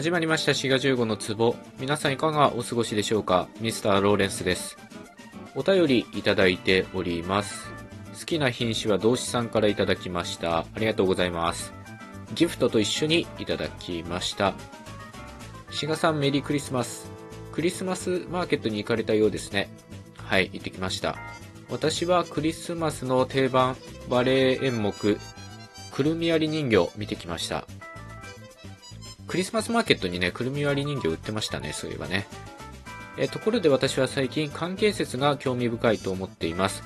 [0.00, 1.54] 始まりました滋賀15の壺。
[1.78, 3.50] 皆さんいかがお過ごしでしょうか？
[3.60, 4.78] ミスターローレンスです。
[5.54, 7.68] お便りいただいております。
[8.18, 10.60] 好きな品種は同志さんからいただきました。
[10.60, 11.74] ありがとうございます。
[12.34, 14.54] ギフトと一緒にいただきました。
[15.70, 17.10] 志賀さんメリークリスマス。
[17.52, 19.68] クリスマスマーケットに行かれたようですね。
[20.16, 21.18] はい、行ってきました。
[21.68, 23.76] 私はクリスマスの定番
[24.08, 25.18] バレエ演目、
[25.92, 27.66] くるみ割り人形見てきました。
[29.30, 32.26] クリスマスマーケットにね、くるみ割り人形売ってましたね、そういえばね。
[33.16, 36.82] えところで私は最近関係説が興味深いと思っています。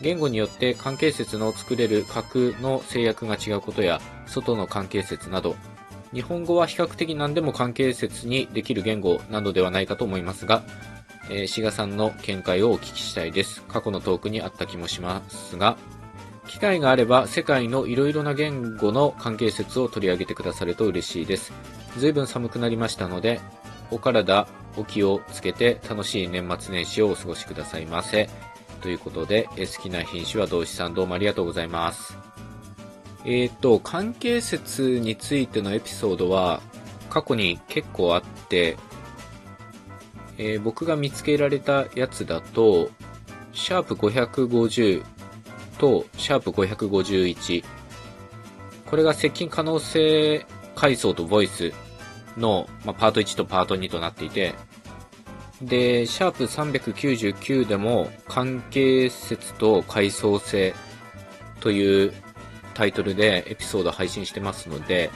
[0.00, 5.56] 言語によって関係説の作れる核の制約が違うことや、外の関係説など、
[6.14, 10.62] 日本語は比較的何でも関係説にできる言語なのではないかと思いますが、
[11.30, 13.60] えー、志賀さんの見解をお聞きしたいです。
[13.62, 15.76] 過去のトークにあった気もしますが、
[16.46, 21.52] 機会があれば世界のいろいろな言語の関係説を取り上げてくださると嬉しいです。
[21.98, 23.40] 随分寒くなりましたので、
[23.90, 24.46] お体、
[24.76, 28.28] お気をつけて楽しい年末年始をお過ごしくださいませ。
[28.80, 32.16] ということで、え好きな品種は同志さんどうもありがとうございます。
[33.24, 36.60] えっ、ー、と、関係説についてのエピソードは
[37.10, 38.76] 過去に結構あって、
[40.36, 42.90] えー、僕が見つけられたやつだと、
[43.52, 45.02] シャープ550
[45.78, 47.64] とシャープ551。
[48.86, 50.46] これが接近可能性
[50.76, 51.72] 階層とボイス
[52.38, 54.54] の、まあ、パート1とパート2となっていて、
[55.62, 60.74] で、シャープ399でも関係説と階層性
[61.60, 62.12] という
[62.74, 65.10] タイトルでエピソード配信してますので、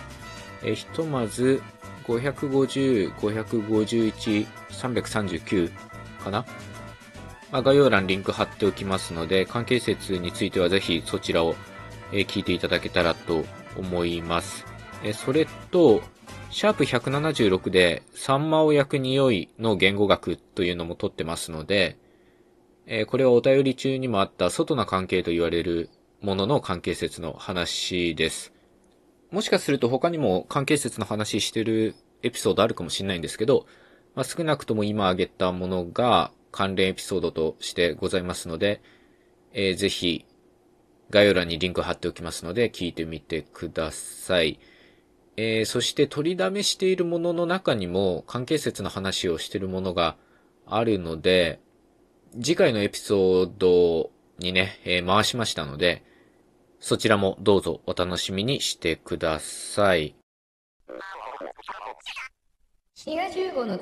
[0.65, 1.63] えひとまず
[2.05, 5.73] 550、551、339
[6.25, 6.45] かな、
[7.53, 11.55] まあ、概要欄リンク貼っておきますので、関係説についてはぜひそちらを、
[12.15, 13.45] え聞いていただけたらと
[13.77, 14.67] 思います。
[15.15, 16.03] それと、
[16.53, 21.97] シャープ176で、サンマを焼く匂いの言語学というのも取ってますので、
[22.87, 25.89] えこれはお便り中にもあった外な関係と言われる
[26.21, 28.53] ものの関係説の話です。
[29.31, 33.65] もしかすると他にも関係説の話してるエピソードあるかもしれないんですけど、
[34.15, 38.83] まあ、少なくとも今挙げたものが関連エピソードとしてございますので、
[39.55, 40.27] えー、ぜひ
[41.09, 44.61] 概要欄にリンク貼っておきますので聞いてみてください。
[45.37, 50.17] えー、そして取りだめしているものの中にも関係説の話をしているものが
[50.67, 51.61] あるので、
[52.35, 56.03] 次回のエピソードにね、えー、回しましたので、
[56.81, 60.15] そちらもどうぞお楽しみにしてください。
[63.67, 63.79] の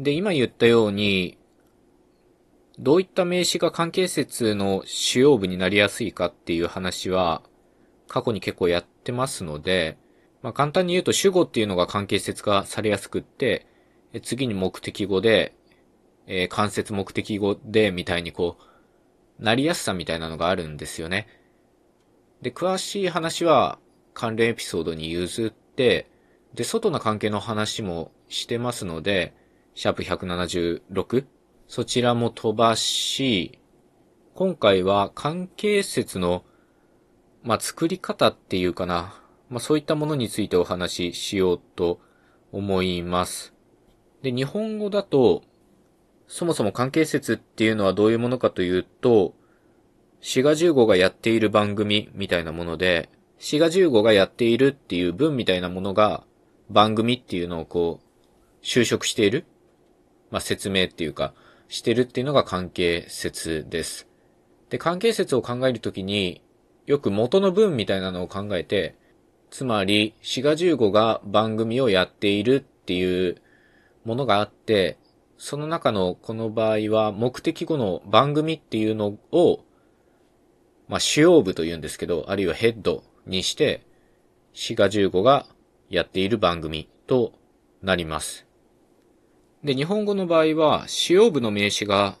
[0.00, 1.36] で、今言ったように、
[2.78, 7.42] どういった名詞が関係説の主要部になりやすいかっていう話は、
[8.06, 9.96] 過去に結構やっててますので、
[10.42, 13.66] まあ、簡単に言うと主語っていうのが関係説化されやすくって、
[14.22, 15.54] 次に目的語で、
[16.26, 18.58] えー、間接目的語で、みたいにこ
[19.40, 21.26] う、なりやすさみたいなのがあるんですよね。
[22.42, 23.78] で、詳しい話は
[24.12, 26.10] 関連エピソードに譲って、
[26.54, 29.34] で、外の関係の話もしてますので、
[29.74, 31.24] シャープ176、
[31.66, 33.58] そちらも飛ばし、
[34.34, 36.44] 今回は関係説の
[37.42, 39.14] まあ、作り方っていうかな。
[39.48, 42.00] まあ、そういったものについてお話ししようと
[42.52, 43.54] 思います。
[44.22, 45.42] で、日本語だと、
[46.26, 49.34] そもそも関係説っていうのはどういうものかというと、
[50.20, 56.24] シガ15がやっている番組みたいなもので、シガ15がやっているっていう文みたいなものが
[56.68, 59.46] 番組っていうのをこう、就職している
[60.30, 61.34] まあ、説明っていうか、
[61.68, 64.06] してるっていうのが関係説です。
[64.70, 66.42] で、関係説を考えるときに、
[66.88, 68.96] よく元の文みたいなのを考えて、
[69.50, 73.42] つまり、シガ15が番組をやっているっていう
[74.06, 74.96] ものがあって、
[75.36, 79.60] その中のこの場合は目的語の番組っていうのを、
[80.88, 83.84] まあ、主要部と言うんですけど、あるいはヘッドにして、
[84.54, 85.44] シガ15が
[85.90, 87.34] やっている番組と
[87.82, 88.46] なります。
[89.62, 92.16] で、日本語の場合は、主要部の名詞が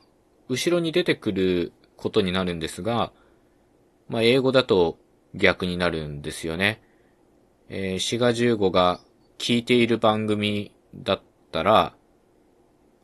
[0.50, 3.12] 後ろに出てくることになるんですが、
[4.08, 4.98] まあ、英語だと
[5.34, 6.82] 逆になるんですよね。
[7.68, 9.00] えー、シガ15が
[9.38, 11.20] 聞いている番組だっ
[11.52, 11.94] たら、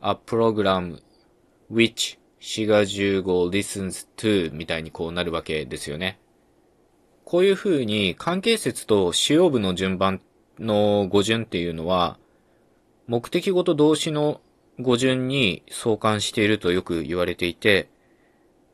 [0.01, 0.99] a program
[1.71, 6.19] which シガ15 listens to みたいにこうなるわけですよね。
[7.23, 10.21] こういう風に関係説と主要部の順番
[10.59, 12.19] の語順っていうのは、
[13.07, 14.41] 目的語と動詞の
[14.79, 17.89] 語順に相関しているとよく言われていて、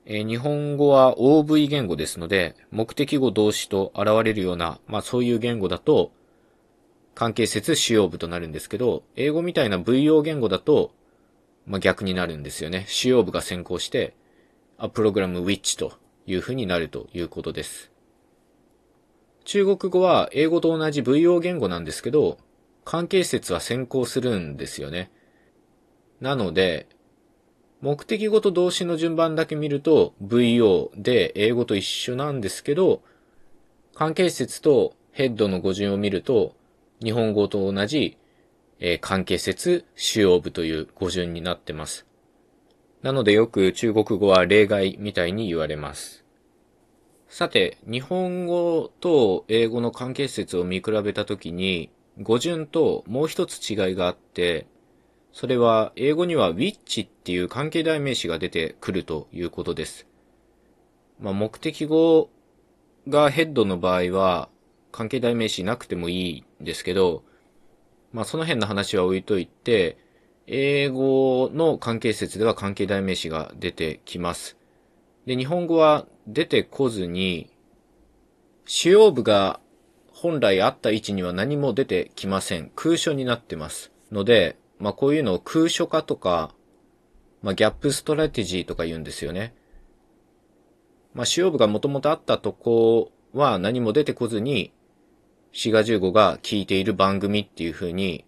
[0.06, 6.12] え、日本語は OV 言語ですので、目的語動詞と現れるような、まあそういう言語だと、
[7.14, 10.92] 関係説主要部となるんですけど、英語みたいな VO 言語だと、
[11.68, 12.86] まあ、逆になるんですよね。
[12.88, 14.16] 主要部が先行して、
[14.80, 15.94] a program which と
[16.26, 17.92] いう風になるということです。
[19.44, 22.38] 中国語は英語と同じ VO 言語なんですけど、
[22.84, 25.12] 関係説は先行するんですよね。
[26.20, 26.88] なので、
[27.82, 33.02] 目的語と動詞の順番だけ見ると VO で英語と一緒なんですけど、
[33.96, 36.56] 関係説とヘッドの語順を見ると、
[37.04, 38.18] 日本語と同じ、
[38.80, 42.06] えー、関係説主要部という語順になってます。
[43.02, 46.24] なのでよく中国語は例外みたいに言われます。
[47.28, 51.90] さて、日本語と英語の関係説を見比べたときに、
[52.22, 54.68] 語順ともう一つ違いがあって、
[55.34, 60.08] それは英語には which っていう関係代名詞が出てくるということです。
[61.20, 62.30] まあ、目的語
[63.08, 64.50] がヘッドの場合は
[64.92, 67.24] 関係代名詞なくてもいいんですけど、
[68.12, 69.98] まあその辺の話は置いといて、
[70.48, 74.58] 英語の関係説では関係代名詞が出てきます。
[75.26, 77.50] で、日本語は出てこずに、
[78.66, 79.60] 主要部が
[80.12, 82.72] 本来あった位置には何も出てきません。
[82.76, 83.92] 空所になってます。
[84.12, 86.54] ので、まあこういうのを空所化とか、
[87.44, 89.54] まあギャップストラテジーとか言うんですよね。
[91.14, 94.74] まあ主要部がもともとあったとこは何も出てこずに、
[95.54, 98.26] 志賀十五が聞いている番組っていう風に、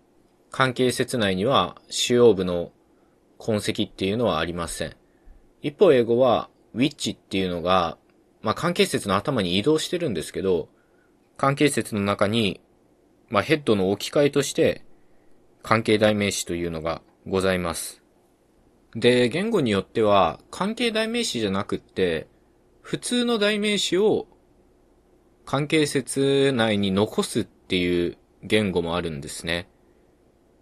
[0.52, 2.72] 関係節内には主要部の
[3.40, 4.96] 痕跡っていうのはありません。
[5.64, 7.98] 一方英語は、 which っていうのが、
[8.44, 10.70] まあ関係節の頭に移動してるんですけど、
[11.36, 12.62] 関係節の中に、
[13.30, 14.86] まあヘッドの置き換えとして、
[15.64, 18.04] 関係代名詞というのがございます。
[18.96, 22.28] で、言語によっては、関係代名詞じゃなくって、
[22.82, 24.28] 普通の代名詞を
[25.46, 29.70] 関係説内に残すっていう言語もあるんですね。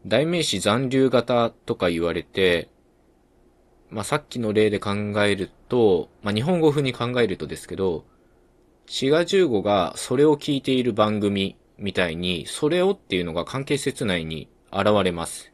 [0.05, 2.69] 代名詞残留型とか言われて、
[3.89, 4.91] まあ、さっきの例で考
[5.23, 8.05] えると、まあ、日本語風に考えるとですけど、
[8.85, 15.51] 滋賀15がそれを聞いている番組みたいに、それをっていうのが関係説内に現れます。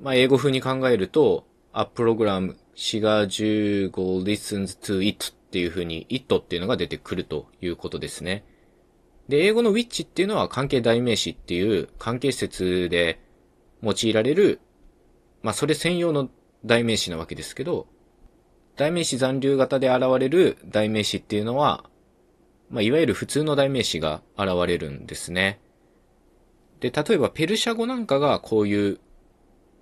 [0.00, 3.90] まあ、英語風に考えると、a program シガ15
[4.22, 8.44] listens to it っていう風に it っていうのが出てくるということですね。
[9.28, 13.20] で、英語の which っていうのは関係代名詞っていう関係説で
[13.82, 14.60] 用いられる、
[15.42, 16.28] まあ、それ専用の
[16.64, 17.86] 代名詞なわけですけど、
[18.76, 21.88] 代名詞残留型で現れる代名詞っていうのは、
[22.70, 25.60] まあ、いわゆる普通の代名詞が現れるんですね。
[26.80, 29.00] で、例えばペルシャ語なんかがこういう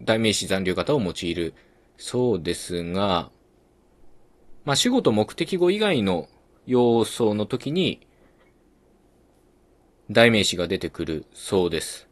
[0.03, 1.55] 代名詞残留型を用いる。
[1.97, 3.31] そうですが、
[4.65, 6.29] まあ、主語と目的語以外の
[6.67, 8.07] 要素の時に
[10.11, 11.27] 代名詞が出てくる。
[11.33, 12.09] そうです。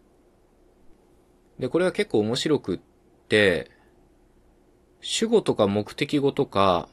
[1.59, 2.81] で、これは結構面白くっ
[3.29, 3.71] て、
[5.01, 6.89] 主語とか目的語とか、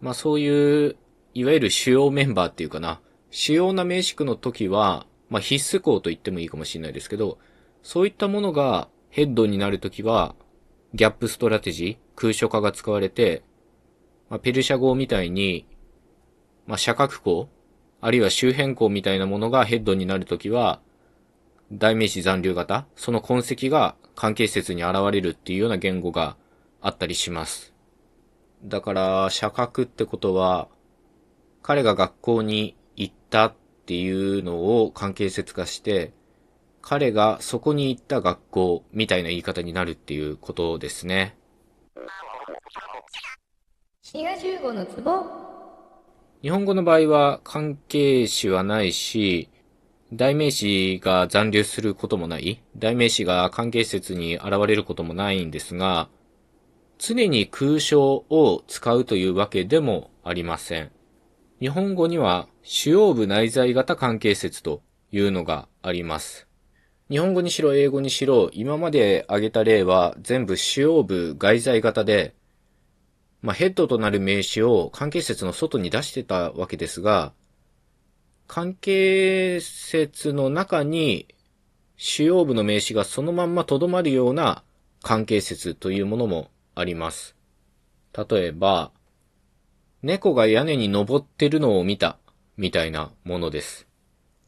[0.00, 0.96] まあそういう、
[1.34, 3.00] いわゆる主要メンバーっていうかな、
[3.30, 7.38] 主要な名詞句の時は、まあ必須項と言ってもいいかもしれないですけど、
[7.82, 10.34] そういったものがヘッドになるときは、
[10.94, 13.42] ギャップストラテジー、空所化が使われて、
[14.28, 15.66] まあ、ペルシャ語みたいに、
[16.66, 17.48] まあ、斜角項、
[18.00, 20.80] あるいは周辺項みたいなものがヘッドになるときは、
[21.72, 26.36] 代名詞残留型、その痕跡が関係節に現れるっていうような言語が
[26.80, 27.74] あったりします。
[28.64, 30.68] だから、斜角ってことは、
[31.62, 36.14] 彼が学校に行ったっていうのを関係説化して、
[36.80, 41.36] 彼がそこに行った学校みたいな言い方になるっていうことですね。
[44.72, 45.22] のツボ
[46.40, 49.50] 日本語の場合は関係詞はないし、
[50.14, 56.08] 代名詞が残留することもない、代名詞が関係説に現れることもないんですが、
[56.96, 60.90] 常に空称を使うというわけでもありません。
[61.64, 66.46] 日本語には主要部内在型関係説というのがあります。
[67.08, 72.34] 日本語にしろ英語にしろ、今まで挙げた例は全部主要部外在型で、
[73.40, 77.32] まあ、ヘッドとなる名詞を関係説の外に出してたわけですが、
[78.46, 81.28] 関係説の中に
[81.96, 84.64] 主要部の名詞がそのまんま留まるような
[85.02, 87.34] 関係説というものもあります。
[88.12, 88.92] 例えば、
[90.04, 92.18] 猫が屋根に登ってるのを見た
[92.56, 93.88] みたいなものです。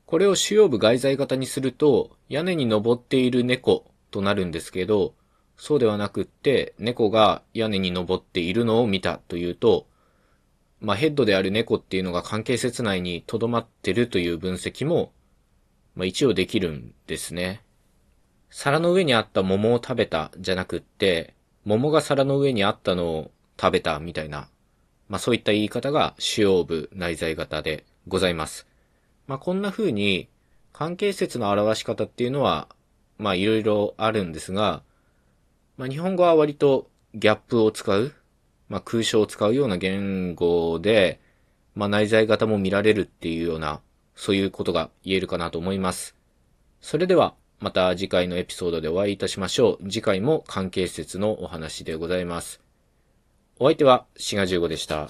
[0.04, 5.14] これを主要部外在型にすると、屋根に登っている猫となるんですけど、
[5.56, 9.86] そうではなくって、猫が屋根に登っているのを見たというと、
[10.80, 15.10] まあ、ヘッドである猫っていうのが関係説内に留まってるという分析も
[15.96, 17.62] まあ、一応できるんですね。
[18.50, 21.34] 皿の上にあった桃を食べたじゃなくって、
[21.64, 24.48] 桃が皿の上にあったのを食べたみたいな、
[25.08, 28.66] まあそういった言い方が主要部内在型でございます。
[29.26, 30.28] まあこんな風に
[30.72, 32.68] 関係説の表し方っていうのは、
[33.18, 34.82] まあいろいろあるんですが、
[35.76, 38.12] まあ日本語は割とギャップを使う、
[38.68, 41.20] まあ空想を使うような言語で、
[41.74, 43.80] まあ内在型も見られるっていうような、
[44.14, 46.14] そういうことが言えるかなと思います。
[46.80, 49.90] それでは、また次回のエピソードでお会いいたしましょう。
[49.90, 52.65] 次回も関係説のお話でございます。
[53.58, 55.08] お相手は、シガ15でした。